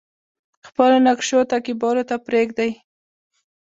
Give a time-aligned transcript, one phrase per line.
[0.67, 2.71] خپلو نقشو تعقیبولو ته پریږدي.